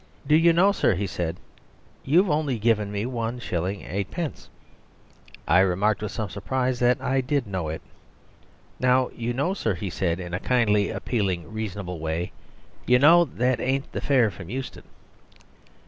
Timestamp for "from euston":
14.31-14.85